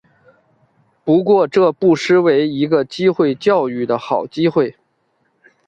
[1.03, 4.75] 不过这不失为一个机会教育的好机会